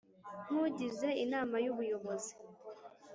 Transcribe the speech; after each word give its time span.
nk 0.47 0.57
ugize 0.65 1.09
Inama 1.23 1.55
y 1.65 1.69
Ubuyobozi 1.71 2.33